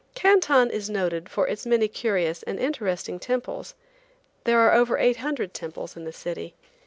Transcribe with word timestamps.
Canton 0.15 0.71
is 0.71 0.89
noted 0.89 1.29
for 1.29 1.47
its 1.47 1.63
many 1.63 1.87
curious 1.87 2.41
and 2.41 2.59
interesting 2.59 3.19
temples. 3.19 3.75
There 4.45 4.57
are 4.59 4.73
over 4.73 4.97
eight 4.97 5.17
hundred 5.17 5.53
temples 5.53 5.95
in 5.95 6.05
the 6.05 6.11
city. 6.11 6.55